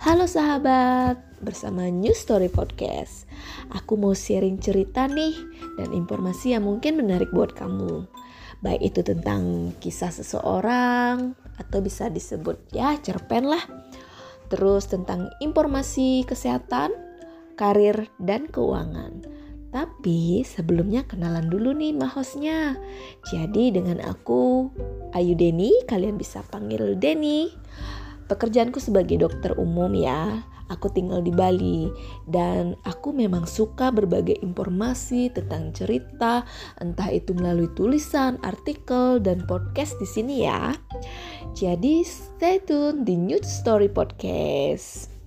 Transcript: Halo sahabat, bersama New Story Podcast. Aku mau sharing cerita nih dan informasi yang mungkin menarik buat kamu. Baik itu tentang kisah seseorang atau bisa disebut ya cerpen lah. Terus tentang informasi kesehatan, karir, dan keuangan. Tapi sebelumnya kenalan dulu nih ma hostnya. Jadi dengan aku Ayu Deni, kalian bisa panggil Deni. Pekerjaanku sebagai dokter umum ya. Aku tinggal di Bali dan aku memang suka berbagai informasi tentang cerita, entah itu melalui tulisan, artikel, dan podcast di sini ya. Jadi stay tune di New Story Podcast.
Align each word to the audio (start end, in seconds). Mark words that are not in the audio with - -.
Halo 0.00 0.24
sahabat, 0.24 1.20
bersama 1.44 1.84
New 1.92 2.16
Story 2.16 2.48
Podcast. 2.48 3.28
Aku 3.68 4.00
mau 4.00 4.16
sharing 4.16 4.56
cerita 4.56 5.04
nih 5.04 5.36
dan 5.76 5.92
informasi 5.92 6.56
yang 6.56 6.64
mungkin 6.64 6.96
menarik 6.96 7.28
buat 7.36 7.52
kamu. 7.52 8.08
Baik 8.64 8.80
itu 8.80 9.04
tentang 9.04 9.76
kisah 9.76 10.08
seseorang 10.08 11.36
atau 11.60 11.84
bisa 11.84 12.08
disebut 12.08 12.72
ya 12.72 12.96
cerpen 12.96 13.44
lah. 13.44 13.60
Terus 14.48 14.88
tentang 14.88 15.28
informasi 15.44 16.24
kesehatan, 16.24 16.96
karir, 17.60 18.08
dan 18.16 18.48
keuangan. 18.48 19.20
Tapi 19.68 20.48
sebelumnya 20.48 21.04
kenalan 21.04 21.52
dulu 21.52 21.76
nih 21.76 21.92
ma 21.92 22.08
hostnya. 22.08 22.72
Jadi 23.28 23.68
dengan 23.76 24.00
aku 24.00 24.72
Ayu 25.12 25.36
Deni, 25.36 25.76
kalian 25.84 26.16
bisa 26.16 26.40
panggil 26.48 26.96
Deni. 26.96 27.52
Pekerjaanku 28.30 28.78
sebagai 28.78 29.18
dokter 29.18 29.58
umum 29.58 29.90
ya. 29.90 30.46
Aku 30.70 30.86
tinggal 30.86 31.18
di 31.18 31.34
Bali 31.34 31.90
dan 32.30 32.78
aku 32.86 33.10
memang 33.10 33.42
suka 33.42 33.90
berbagai 33.90 34.38
informasi 34.38 35.34
tentang 35.34 35.74
cerita, 35.74 36.46
entah 36.78 37.10
itu 37.10 37.34
melalui 37.34 37.66
tulisan, 37.74 38.38
artikel, 38.46 39.18
dan 39.18 39.42
podcast 39.50 39.98
di 39.98 40.06
sini 40.06 40.46
ya. 40.46 40.70
Jadi 41.58 42.06
stay 42.06 42.62
tune 42.62 43.02
di 43.02 43.18
New 43.18 43.42
Story 43.42 43.90
Podcast. 43.90 45.19